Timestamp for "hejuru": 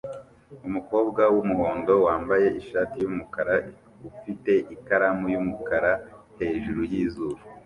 6.39-6.79